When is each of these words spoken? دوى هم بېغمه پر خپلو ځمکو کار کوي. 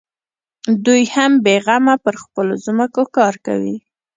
دوى 0.83 1.03
هم 1.15 1.31
بېغمه 1.45 1.95
پر 2.03 2.15
خپلو 2.23 2.53
ځمکو 2.65 3.03
کار 3.17 3.35
کوي. 3.45 3.75